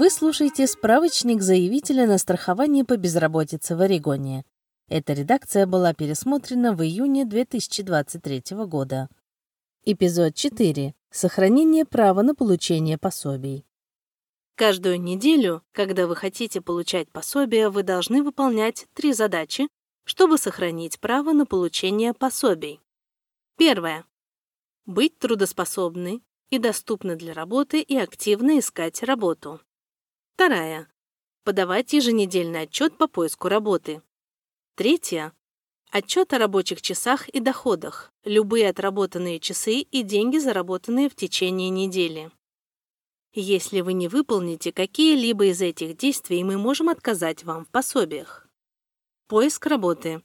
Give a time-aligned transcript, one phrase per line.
[0.00, 4.46] Вы слушаете справочник заявителя на страхование по безработице в Орегоне.
[4.88, 9.10] Эта редакция была пересмотрена в июне 2023 года.
[9.84, 10.94] Эпизод 4.
[11.10, 13.66] Сохранение права на получение пособий.
[14.54, 19.68] Каждую неделю, когда вы хотите получать пособие, вы должны выполнять три задачи,
[20.06, 22.80] чтобы сохранить право на получение пособий.
[23.58, 24.06] Первое.
[24.86, 29.60] Быть трудоспособной и доступны для работы и активно искать работу.
[30.40, 30.88] Вторая.
[31.44, 34.00] Подавать еженедельный отчет по поиску работы.
[34.74, 35.34] Третья.
[35.90, 42.30] Отчет о рабочих часах и доходах, любые отработанные часы и деньги, заработанные в течение недели.
[43.34, 48.48] Если вы не выполните какие-либо из этих действий, мы можем отказать вам в пособиях.
[49.28, 50.22] Поиск работы.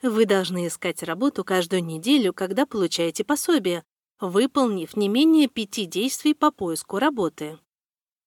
[0.00, 3.84] Вы должны искать работу каждую неделю, когда получаете пособие,
[4.18, 7.58] выполнив не менее пяти действий по поиску работы.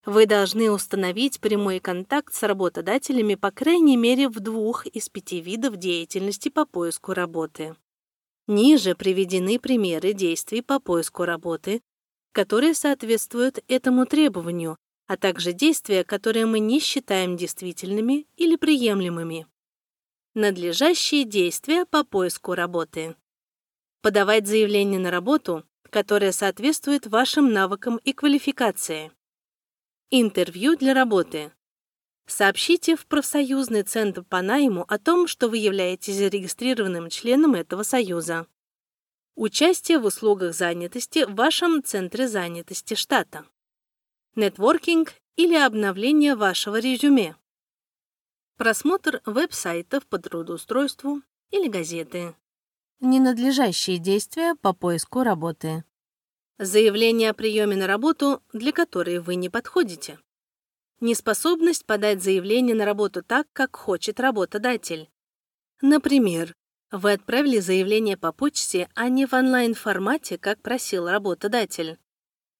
[0.09, 5.77] Вы должны установить прямой контакт с работодателями по крайней мере в двух из пяти видов
[5.77, 7.75] деятельности по поиску работы.
[8.47, 11.83] Ниже приведены примеры действий по поиску работы,
[12.31, 19.45] которые соответствуют этому требованию, а также действия, которые мы не считаем действительными или приемлемыми.
[20.33, 23.16] Надлежащие действия по поиску работы.
[24.01, 29.11] Подавать заявление на работу, которое соответствует вашим навыкам и квалификации.
[30.11, 31.52] Интервью для работы.
[32.25, 38.47] Сообщите в профсоюзный центр по найму о том, что вы являетесь зарегистрированным членом этого союза.
[39.35, 43.45] Участие в услугах занятости в вашем центре занятости штата.
[44.33, 47.35] Нетворкинг или обновление вашего резюме.
[48.57, 52.35] Просмотр веб-сайтов по трудоустройству или газеты.
[52.99, 55.83] Ненадлежащие действия по поиску работы.
[56.61, 60.19] Заявление о приеме на работу, для которой вы не подходите.
[60.99, 65.09] Неспособность подать заявление на работу так, как хочет работодатель.
[65.81, 66.53] Например,
[66.91, 71.97] вы отправили заявление по почте, а не в онлайн-формате, как просил работодатель.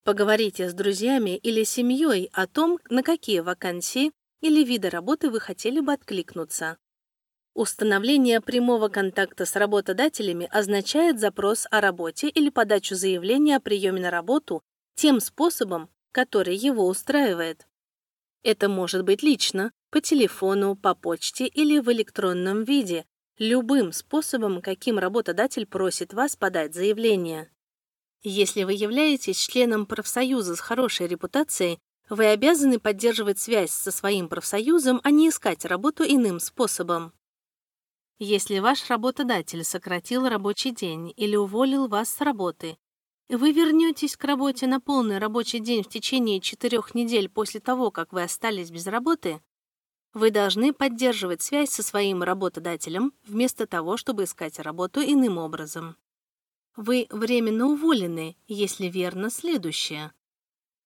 [0.06, 5.82] Поговорите с друзьями или семьей о том, на какие вакансии или виды работы вы хотели
[5.82, 6.78] бы откликнуться.
[7.54, 14.12] Установление прямого контакта с работодателями означает запрос о работе или подачу заявления о приеме на
[14.12, 14.62] работу
[14.96, 17.68] тем способом, который его устраивает.
[18.44, 23.06] Это может быть лично, по телефону, по почте или в электронном виде,
[23.38, 27.52] любым способом, каким работодатель просит вас подать заявление.
[28.22, 31.80] Если вы являетесь членом профсоюза с хорошей репутацией,
[32.10, 37.14] вы обязаны поддерживать связь со своим профсоюзом, а не искать работу иным способом.
[38.22, 42.78] Если ваш работодатель сократил рабочий день или уволил вас с работы,
[43.30, 48.12] вы вернетесь к работе на полный рабочий день в течение четырех недель после того, как
[48.12, 49.42] вы остались без работы,
[50.14, 55.96] вы должны поддерживать связь со своим работодателем вместо того, чтобы искать работу иным образом.
[56.76, 60.12] Вы временно уволены, если верно следующее.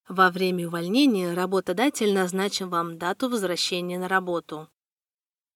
[0.08, 4.68] Во время увольнения работодатель назначил вам дату возвращения на работу.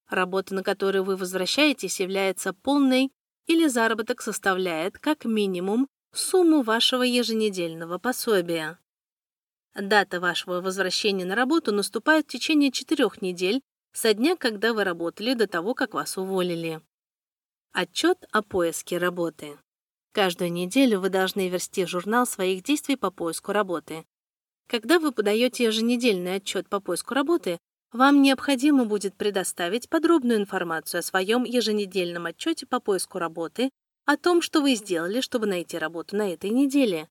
[0.09, 3.11] Работа, на которую вы возвращаетесь, является полной
[3.47, 8.79] или заработок составляет, как минимум, сумму вашего еженедельного пособия.
[9.75, 13.61] Дата вашего возвращения на работу наступает в течение четырех недель
[13.93, 16.81] со дня, когда вы работали до того, как вас уволили.
[17.73, 19.59] Отчет о поиске работы.
[20.13, 24.05] Каждую неделю вы должны вести журнал своих действий по поиску работы.
[24.67, 27.59] Когда вы подаете еженедельный отчет по поиску работы,
[27.93, 33.71] вам необходимо будет предоставить подробную информацию о своем еженедельном отчете по поиску работы,
[34.05, 37.09] о том, что вы сделали, чтобы найти работу на этой неделе.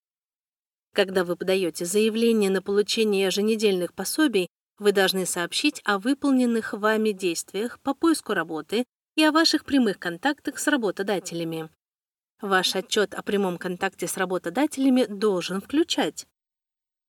[0.94, 4.48] Когда вы подаете заявление на получение еженедельных пособий,
[4.80, 8.86] вы должны сообщить о выполненных вами действиях по поиску работы
[9.16, 11.70] и о ваших прямых контактах с работодателями.
[12.42, 16.28] Ваш отчет о прямом контакте с работодателями должен включать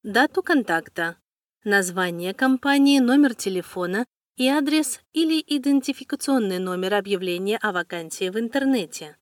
[0.03, 1.17] дату контакта,
[1.65, 4.07] название компании, номер телефона
[4.37, 9.17] и адрес или идентификационный номер объявления о вакансии в интернете.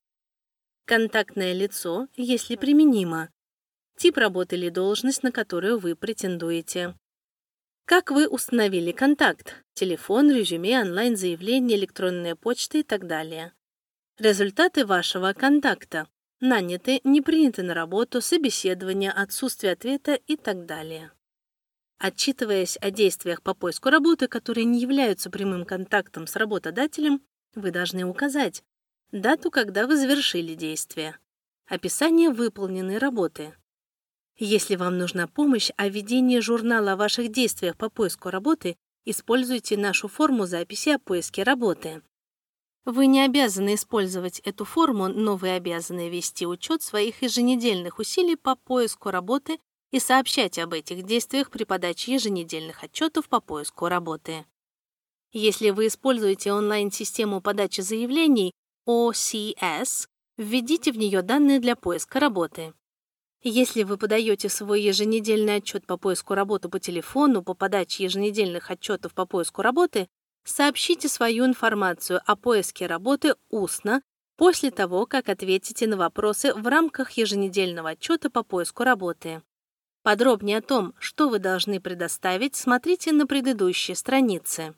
[0.85, 3.29] Контактное лицо, если применимо.
[3.97, 6.95] Тип работы или должность, на которую вы претендуете.
[7.85, 9.63] Как вы установили контакт?
[9.73, 13.53] Телефон, резюме, онлайн-заявление, электронная почта и так далее.
[14.19, 16.07] Результаты вашего контакта.
[16.39, 21.11] Наняты, не приняты на работу, собеседование, отсутствие ответа и так далее.
[21.99, 27.21] Отчитываясь о действиях по поиску работы, которые не являются прямым контактом с работодателем,
[27.55, 28.63] вы должны указать
[29.11, 31.17] дату, когда вы завершили действие,
[31.65, 33.55] описание выполненной работы,
[34.39, 40.07] Если вам нужна помощь о ведении журнала о ваших действиях по поиску работы, используйте нашу
[40.07, 42.03] форму записи о поиске работы.
[42.85, 48.55] Вы не обязаны использовать эту форму, но вы обязаны вести учет своих еженедельных усилий по
[48.55, 49.57] поиску работы
[49.91, 54.45] и сообщать об этих действиях при подаче еженедельных отчетов по поиску работы.
[55.31, 58.53] Если вы используете онлайн-систему подачи заявлений
[58.87, 60.07] OCS,
[60.37, 62.73] введите в нее данные для поиска работы.
[63.43, 69.13] Если вы подаете свой еженедельный отчет по поиску работы по телефону по подаче еженедельных отчетов
[69.13, 70.07] по поиску работы,
[70.43, 74.01] сообщите свою информацию о поиске работы устно
[74.37, 79.41] после того, как ответите на вопросы в рамках еженедельного отчета по поиску работы.
[80.07, 84.73] Подробнее о том, что вы должны предоставить, смотрите на предыдущей странице.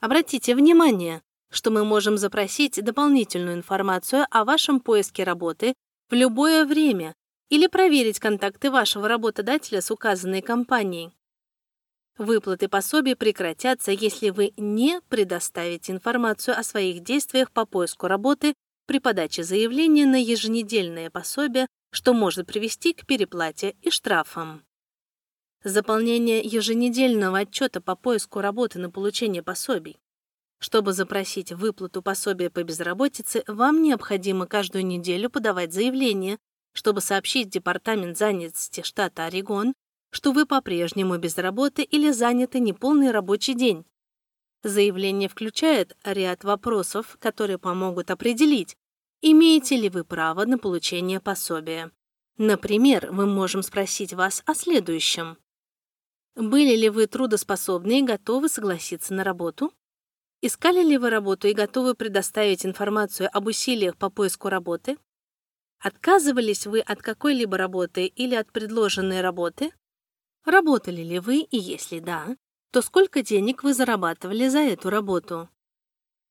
[0.00, 5.74] Обратите внимание, что мы можем запросить дополнительную информацию о вашем поиске работы
[6.10, 7.14] в любое время
[7.50, 11.12] или проверить контакты вашего работодателя с указанной компанией.
[12.18, 18.54] Выплаты пособий прекратятся, если вы не предоставите информацию о своих действиях по поиску работы
[18.88, 24.66] при подаче заявления на еженедельное пособие, что может привести к переплате и штрафам.
[25.64, 29.96] Заполнение еженедельного отчета по поиску работы на получение пособий.
[30.58, 36.36] Чтобы запросить выплату пособия по безработице, вам необходимо каждую неделю подавать заявление,
[36.74, 39.72] чтобы сообщить Департамент занятости штата Орегон,
[40.10, 43.86] что вы по-прежнему без работы или заняты неполный рабочий день.
[44.62, 48.76] Заявление включает ряд вопросов, которые помогут определить,
[49.22, 51.90] имеете ли вы право на получение пособия.
[52.38, 55.38] Например, мы можем спросить вас о следующем.
[56.34, 59.72] Были ли вы трудоспособны и готовы согласиться на работу?
[60.42, 64.98] Искали ли вы работу и готовы предоставить информацию об усилиях по поиску работы?
[65.78, 69.72] Отказывались вы от какой-либо работы или от предложенной работы?
[70.44, 72.36] Работали ли вы, и если да,
[72.70, 75.48] то сколько денег вы зарабатывали за эту работу?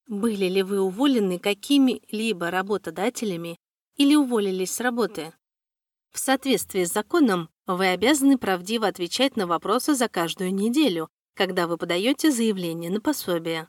[0.08, 3.58] Были ли вы уволены какими-либо работодателями
[3.96, 5.34] или уволились с работы?
[6.12, 11.78] В соответствии с законом, вы обязаны правдиво отвечать на вопросы за каждую неделю, когда вы
[11.78, 13.68] подаете заявление на пособие.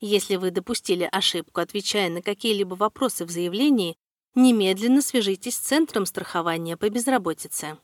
[0.00, 3.96] Если вы допустили ошибку, отвечая на какие-либо вопросы в заявлении,
[4.34, 7.78] немедленно свяжитесь с Центром страхования по безработице.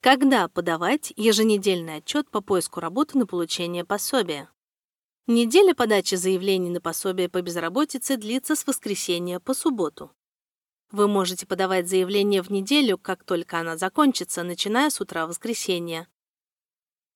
[0.00, 4.48] Когда подавать еженедельный отчет по поиску работы на получение пособия?
[5.30, 10.10] Неделя подачи заявлений на пособие по безработице длится с воскресенья по субботу.
[10.90, 16.08] Вы можете подавать заявление в неделю, как только она закончится, начиная с утра воскресенья.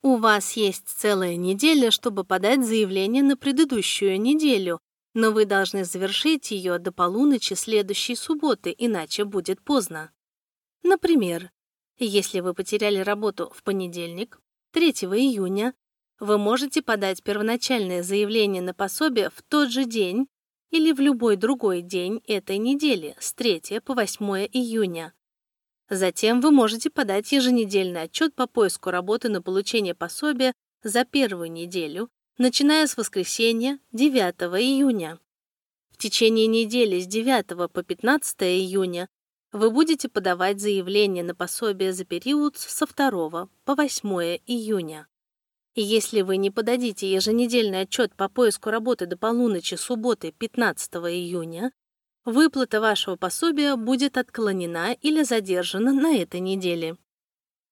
[0.02, 4.78] У вас есть целая неделя, чтобы подать заявление на предыдущую неделю,
[5.14, 10.12] но вы должны завершить ее до полуночи следующей субботы, иначе будет поздно.
[10.82, 11.50] Например,
[11.96, 14.38] если вы потеряли работу в понедельник,
[14.72, 15.72] 3 июня,
[16.22, 20.28] вы можете подать первоначальное заявление на пособие в тот же день
[20.70, 25.14] или в любой другой день этой недели с 3 по 8 июня.
[25.90, 30.52] Затем вы можете подать еженедельный отчет по поиску работы на получение пособия
[30.84, 32.08] за первую неделю
[32.38, 35.18] начиная с воскресенья 9 июня.
[35.90, 39.08] В течение недели с 9 по 15 июня
[39.50, 44.08] вы будете подавать заявление на пособие за период со 2 по 8
[44.46, 45.08] июня.
[45.74, 51.72] Если вы не подадите еженедельный отчет по поиску работы до полуночи субботы 15 июня,
[52.26, 56.98] выплата вашего пособия будет отклонена или задержана на этой неделе.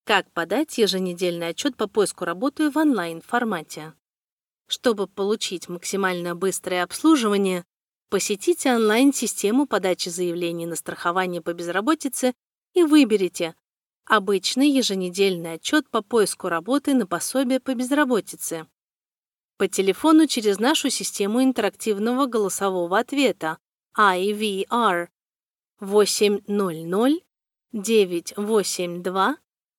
[0.04, 3.92] Как подать еженедельный отчет по поиску работы в онлайн-формате?
[4.66, 7.64] Чтобы получить максимально быстрое обслуживание,
[8.08, 12.32] посетите онлайн-систему подачи заявлений на страхование по безработице
[12.72, 13.54] и выберите
[14.04, 18.66] обычный еженедельный отчет по поиску работы на пособие по безработице.
[19.56, 23.58] По телефону через нашу систему интерактивного голосового ответа
[23.96, 25.08] IVR
[25.80, 27.22] 800
[27.72, 29.36] 982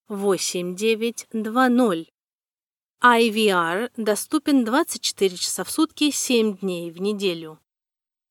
[0.08, 2.14] 8920
[3.04, 7.60] IVR доступен 24 часа в сутки, 7 дней в неделю.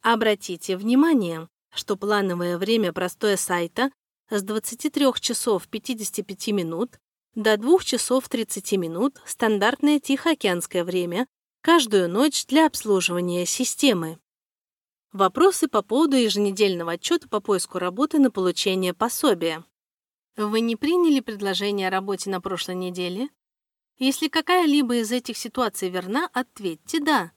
[0.01, 3.91] Обратите внимание, что плановое время простоя сайта
[4.31, 7.01] с 23 часов 55 минут
[7.35, 11.27] до 2 часов 30 минут стандартное тихоокеанское время
[11.63, 14.19] каждую ночь для обслуживания системы.
[15.13, 19.65] Вопросы по поводу еженедельного отчета по поиску работы на получение пособия.
[20.37, 23.29] Вы не приняли предложение о работе на прошлой неделе?
[23.99, 27.33] Если какая-либо из этих ситуаций верна, ответьте «да».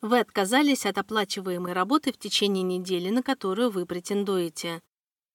[0.00, 4.82] Вы отказались от оплачиваемой работы в течение недели, на которую вы претендуете.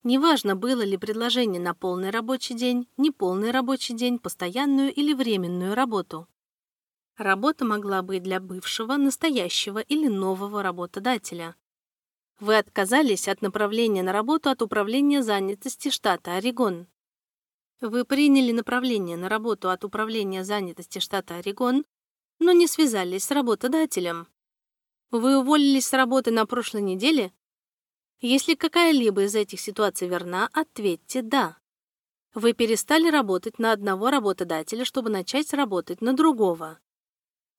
[0.04, 6.28] Неважно, было ли предложение на полный рабочий день, неполный рабочий день, постоянную или временную работу.
[7.18, 11.56] Работа могла быть для бывшего, настоящего или нового работодателя.
[12.40, 16.88] Вы отказались от направления на работу от Управления занятости штата Орегон.
[17.80, 21.86] Вы приняли направление на работу от Управления занятости штата Орегон,
[22.40, 24.28] но не связались с работодателем.
[25.12, 27.32] Вы уволились с работы на прошлой неделе?
[28.26, 31.58] Если какая-либо из этих ситуаций верна, ответьте «да».
[32.34, 36.80] Вы перестали работать на одного работодателя, чтобы начать работать на другого.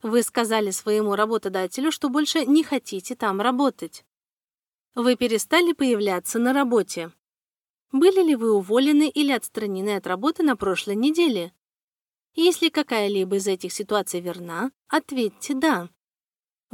[0.03, 4.07] Вы сказали своему работодателю, что больше не хотите там работать.
[4.95, 7.13] Вы перестали появляться на работе.
[7.93, 11.53] Были ли вы уволены или отстранены от работы на прошлой неделе?
[12.33, 15.91] Если какая-либо из этих ситуаций верна, ответьте «да».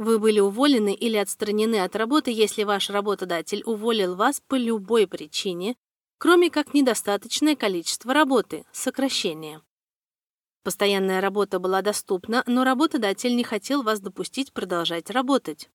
[0.01, 5.75] Вы были уволены или отстранены от работы, если ваш работодатель уволил вас по любой причине,
[6.17, 9.61] кроме как недостаточное количество работы, сокращение.
[10.63, 15.69] Постоянная работа была доступна, но работодатель не хотел вас допустить продолжать работать.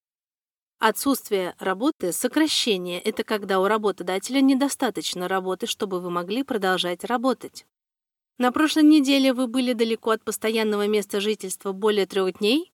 [0.80, 7.64] Отсутствие работы, сокращение– это когда у работодателя недостаточно работы, чтобы вы могли продолжать работать.
[8.38, 12.73] На прошлой неделе вы были далеко от постоянного места жительства более трех дней?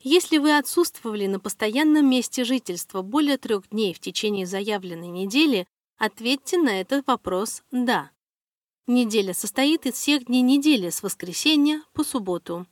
[0.00, 6.56] Если вы отсутствовали на постоянном месте жительства более трех дней в течение заявленной недели, ответьте
[6.56, 8.12] на этот вопрос «да».
[8.86, 12.66] Неделя состоит из всех дней недели с воскресенья по субботу.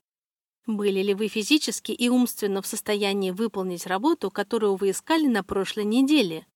[0.66, 5.84] Были ли вы физически и умственно в состоянии выполнить работу, которую вы искали на прошлой
[5.84, 6.46] неделе?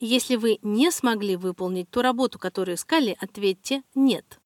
[0.00, 4.39] Если вы не смогли выполнить ту работу, которую искали, ответьте «нет».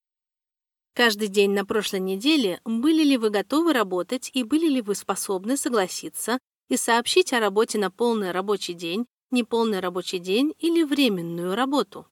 [0.95, 5.57] Каждый день на прошлой неделе были ли вы готовы работать и были ли вы способны
[5.57, 12.07] согласиться и сообщить о работе на полный рабочий день, неполный рабочий день или временную работу?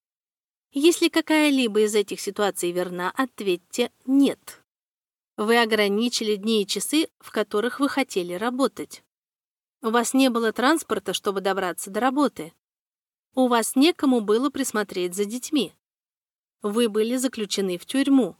[0.72, 4.62] Если какая-либо из этих ситуаций верна, ответьте «нет».
[5.36, 9.04] Вы ограничили дни и часы, в которых вы хотели работать.
[9.80, 12.52] У вас не было транспорта, чтобы добраться до работы.
[13.34, 15.72] У вас некому было присмотреть за детьми.
[16.62, 18.36] Вы были заключены в тюрьму.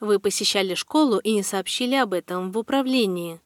[0.00, 3.40] Вы посещали школу и не сообщили об этом в управлении.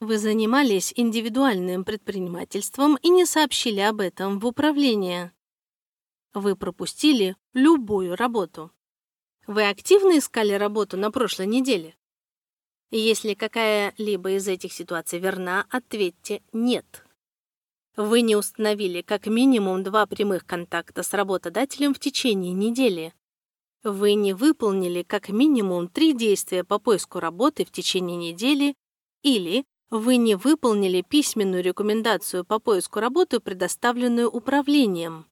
[0.00, 5.32] Вы занимались индивидуальным предпринимательством и не сообщили об этом в управление.
[6.34, 8.70] Вы пропустили любую работу.
[9.46, 11.96] Вы активно искали работу на прошлой неделе?
[12.90, 17.04] Если какая-либо из этих ситуаций верна, ответьте «нет».
[17.96, 23.12] Вы не установили как минимум два прямых контакта с работодателем в течение недели.
[23.84, 28.74] Вы не выполнили как минимум три действия по поиску работы в течение недели
[29.22, 35.26] или вы не выполнили письменную рекомендацию по поиску работы, предоставленную управлением.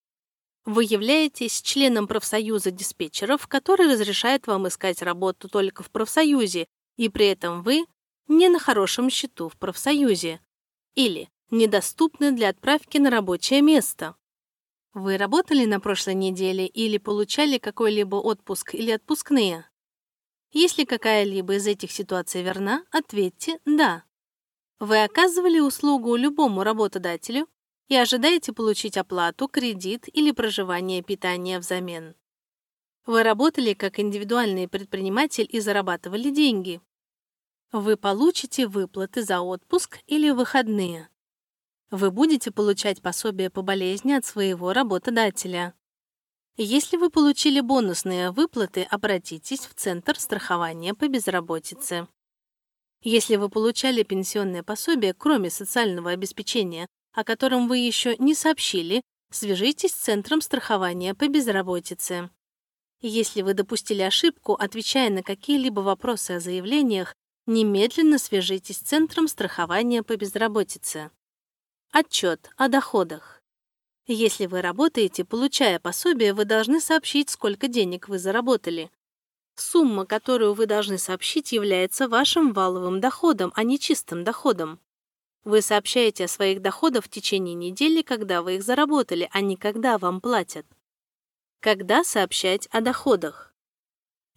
[0.65, 7.27] Вы являетесь членом профсоюза диспетчеров, который разрешает вам искать работу только в профсоюзе, и при
[7.27, 7.85] этом вы
[8.29, 10.41] не на хорошем счету в профсоюзе
[10.95, 14.17] или недоступны для отправки на рабочее место.
[14.97, 19.69] Вы работали на прошлой неделе или получали какой-либо отпуск или отпускные?
[20.53, 24.05] Если какая-либо из этих ситуаций верна, ответьте «да».
[24.81, 27.47] Вы оказывали услугу любому работодателю,
[27.89, 32.15] и ожидаете получить оплату, кредит или проживание питания взамен.
[33.05, 36.81] Вы работали как индивидуальный предприниматель и зарабатывали деньги.
[37.71, 41.11] Вы получите выплаты за отпуск или выходные.
[41.91, 45.75] Вы будете получать пособие по болезни от своего работодателя.
[46.57, 52.09] Если вы получили бонусные выплаты, обратитесь в Центр страхования по безработице.
[53.03, 59.93] Если вы получали пенсионное пособие, кроме социального обеспечения, о котором вы еще не сообщили, свяжитесь
[59.93, 62.31] с Центром страхования по безработице.
[63.01, 67.15] Если вы допустили ошибку, отвечая на какие-либо вопросы о заявлениях,
[67.47, 71.11] немедленно свяжитесь с Центром страхования по безработице.
[71.93, 73.43] Отчет о доходах.
[74.07, 78.91] Если вы работаете, получая пособие, вы должны сообщить, сколько денег вы заработали.
[79.55, 84.79] Сумма, которую вы должны сообщить, является вашим валовым доходом, а не чистым доходом.
[85.45, 89.97] Вы сообщаете о своих доходах в течение недели, когда вы их заработали, а не когда
[89.97, 90.67] вам платят.
[91.61, 93.46] Когда сообщать о доходах?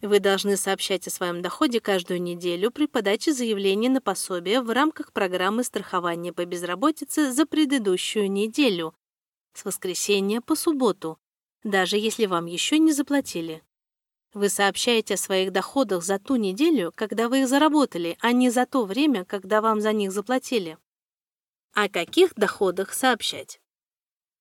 [0.02, 5.12] Вы должны сообщать о своем доходе каждую неделю при подаче заявления на пособие в рамках
[5.12, 8.94] программы страхования по безработице за предыдущую неделю,
[9.52, 11.18] с воскресенья по субботу,
[11.64, 13.62] даже если вам еще не заплатили.
[14.32, 18.64] Вы сообщаете о своих доходах за ту неделю, когда вы их заработали, а не за
[18.64, 20.78] то время, когда вам за них заплатили.
[21.74, 23.60] О каких доходах сообщать?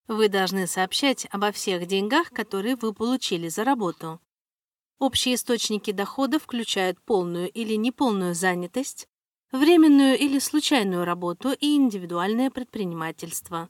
[0.08, 4.22] Вы должны сообщать обо всех деньгах, которые вы получили за работу.
[5.00, 9.08] Общие источники дохода включают полную или неполную занятость,
[9.50, 13.70] временную или случайную работу и индивидуальное предпринимательство.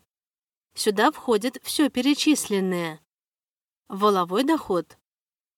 [0.74, 3.00] Сюда входит все перечисленное.
[3.88, 4.98] Воловой доход,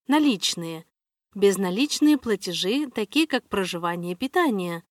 [0.07, 0.85] наличные,
[1.33, 4.83] безналичные платежи, такие как проживание и питание,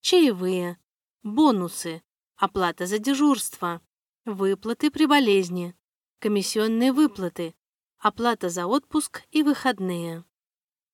[0.00, 0.78] чаевые,
[1.22, 2.02] бонусы,
[2.36, 3.82] оплата за дежурство,
[4.24, 5.76] выплаты при болезни,
[6.20, 7.54] комиссионные выплаты,
[8.02, 10.24] оплата за отпуск и выходные.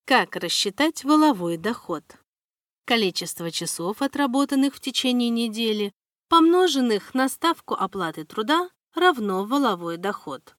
[0.05, 2.05] Как рассчитать воловой доход?
[2.85, 5.93] Количество часов, отработанных в течение недели,
[6.29, 10.55] помноженных на ставку оплаты труда, равно воловой доход.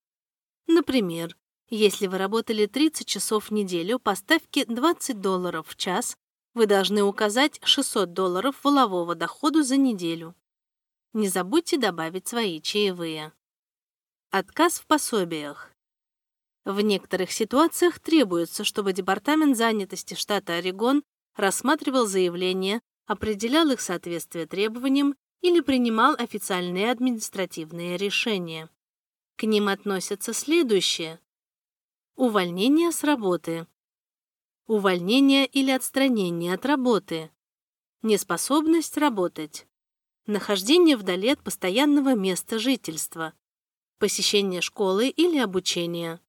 [0.66, 1.38] Например,
[1.70, 6.18] если вы работали 30 часов в неделю по ставке 20 долларов в час,
[6.56, 10.36] вы должны указать 600 долларов волового дохода за неделю.
[11.14, 13.34] Не забудьте добавить свои чаевые.
[14.32, 15.72] Отказ в пособиях.
[16.70, 21.02] В некоторых ситуациях требуется, чтобы Департамент занятости штата Орегон
[21.36, 28.70] рассматривал заявления, определял их соответствие требованиям или принимал официальные административные решения.
[29.36, 31.20] К ним относятся следующие.
[32.16, 33.66] Увольнение с работы.
[34.68, 37.32] Увольнение или отстранение от работы.
[38.04, 39.66] Неспособность работать.
[40.28, 43.34] Нахождение вдали от постоянного места жительства.
[43.98, 46.22] Посещение школы или обучения.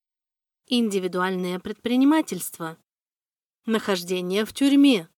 [0.72, 2.78] Индивидуальное предпринимательство.
[3.66, 5.08] Нахождение в тюрьме.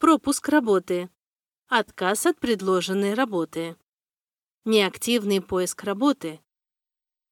[0.00, 1.08] Пропуск работы.
[1.68, 3.76] Отказ от предложенной работы.
[4.64, 6.40] Неактивный поиск работы.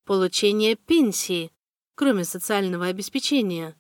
[0.04, 1.50] Получение пенсии
[1.96, 3.76] кроме социального обеспечения.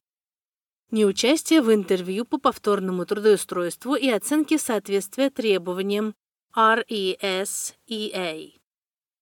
[0.90, 6.16] Неучастие в интервью по повторному трудоустройству и оценке соответствия требованиям
[6.56, 8.52] RESEA.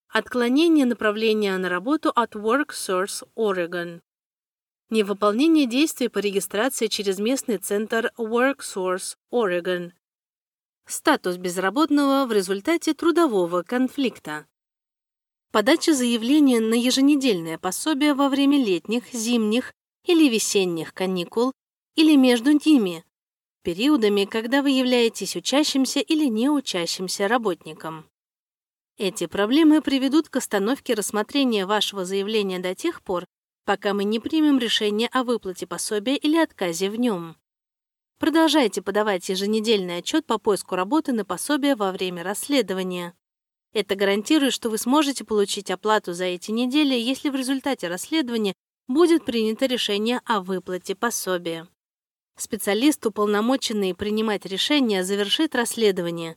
[0.09, 4.01] Отклонение направления на работу от WorkSource Oregon.
[4.92, 9.92] Невыполнение действий по регистрации через местный центр WorkSource Oregon.
[10.87, 14.46] Статус безработного в результате трудового конфликта.
[15.50, 19.72] Подача заявления на еженедельное пособие во время летних, зимних
[20.05, 21.55] или весенних каникул
[21.94, 23.02] или между ними,
[23.62, 28.11] периодами, когда вы являетесь учащимся или неучащимся работником.
[28.98, 33.24] Эти проблемы приведут к остановке рассмотрения вашего заявления до тех пор,
[33.64, 37.37] пока мы не примем решение о выплате пособия или отказе в нем.
[38.18, 43.14] Продолжайте подавать еженедельный отчет по поиску работы на пособие во время расследования.
[43.72, 48.55] Это гарантирует, что вы сможете получить оплату за эти недели, если в результате расследования
[48.87, 51.66] будет принято решение о выплате пособия.
[52.37, 56.37] Специалист, уполномоченный принимать решение, завершит расследование.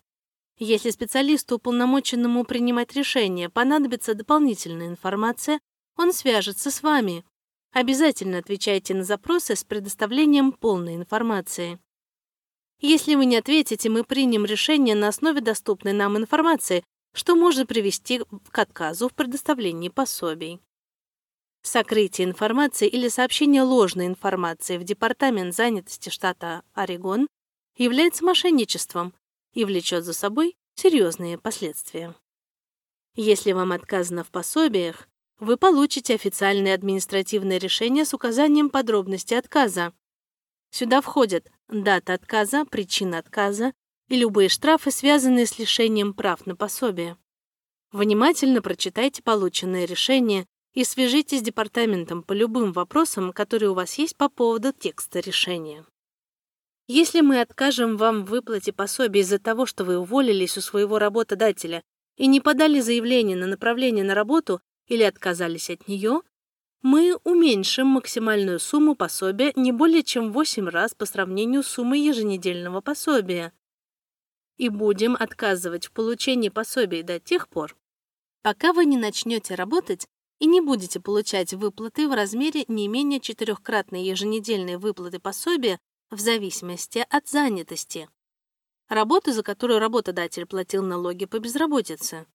[0.57, 5.59] Если специалисту, уполномоченному принимать решение, понадобится дополнительная информация,
[5.97, 7.25] он свяжется с вами.
[7.71, 11.79] Обязательно отвечайте на запросы с предоставлением полной информации.
[12.79, 18.21] Если вы не ответите, мы примем решение на основе доступной нам информации, что может привести
[18.51, 20.60] к отказу в предоставлении пособий.
[21.62, 27.27] Сокрытие информации или сообщение ложной информации в Департамент занятости штата Орегон
[27.75, 29.13] является мошенничеством
[29.53, 32.13] и влечет за собой серьезные последствия.
[33.15, 35.08] Если вам отказано в пособиях,
[35.39, 39.93] вы получите официальное административное решение с указанием подробностей отказа.
[40.71, 43.73] Сюда входят дата отказа, причина отказа,
[44.07, 47.17] и любые штрафы, связанные с лишением прав на пособие.
[47.91, 54.17] Внимательно прочитайте полученное решение и свяжитесь с департаментом по любым вопросам, которые у вас есть
[54.17, 55.85] по поводу текста решения.
[56.87, 61.81] Если мы откажем вам в выплате пособия из-за того, что вы уволились у своего работодателя
[62.15, 66.21] и не подали заявление на направление на работу или отказались от нее,
[66.81, 71.99] мы уменьшим максимальную сумму пособия не более чем в 8 раз по сравнению с суммой
[71.99, 73.53] еженедельного пособия
[74.57, 77.75] и будем отказывать в получении пособий до тех пор,
[78.41, 80.07] пока вы не начнете работать
[80.39, 85.79] и не будете получать выплаты в размере не менее четырехкратной еженедельной выплаты пособия
[86.11, 88.09] в зависимости от занятости.
[88.89, 92.27] Работы, за которую работодатель платил налоги по безработице.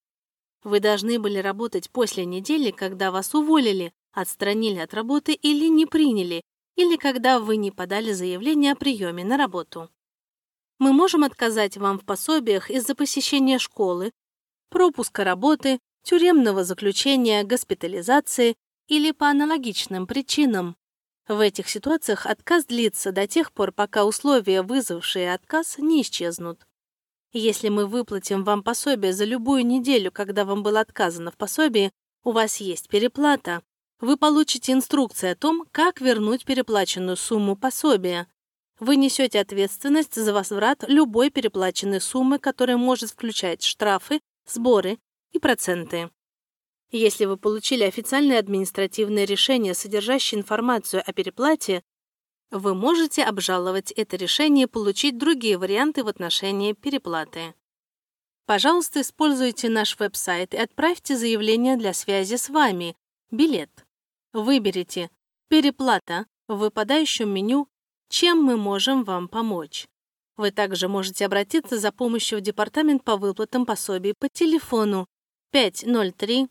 [0.62, 6.42] Вы должны были работать после недели, когда вас уволили, отстранили от работы или не приняли,
[6.76, 9.90] или когда вы не подали заявление о приеме на работу.
[10.78, 14.12] Мы можем отказать вам в пособиях из-за посещения школы,
[14.70, 18.54] пропуска работы, тюремного заключения, госпитализации
[18.88, 20.76] или по аналогичным причинам.
[21.28, 26.66] В этих ситуациях отказ длится до тех пор, пока условия, вызвавшие отказ, не исчезнут.
[27.32, 31.92] Если мы выплатим вам пособие за любую неделю, когда вам было отказано в пособии,
[32.24, 33.62] у вас есть переплата,
[34.00, 38.26] вы получите инструкцию о том, как вернуть переплаченную сумму пособия.
[38.80, 44.98] Вы несете ответственность за возврат любой переплаченной суммы, которая может включать штрафы, сборы
[45.32, 46.10] и проценты.
[46.90, 51.82] Если вы получили официальное административное решение, содержащее информацию о переплате,
[52.50, 57.54] вы можете обжаловать это решение и получить другие варианты в отношении переплаты.
[58.46, 62.96] Пожалуйста, используйте наш веб-сайт и отправьте заявление для связи с вами,
[63.30, 63.70] билет.
[64.32, 65.10] Выберите
[65.48, 67.68] «Переплата» в выпадающем меню
[68.08, 69.86] «Чем мы можем вам помочь?».
[70.36, 75.06] Вы также можете обратиться за помощью в Департамент по выплатам пособий по телефону
[75.52, 76.48] 503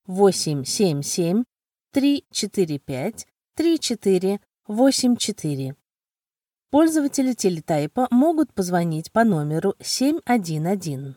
[0.05, 1.43] 877
[1.91, 5.75] 345 3484.
[6.69, 11.15] Пользователи телетайпа могут позвонить по номеру 711.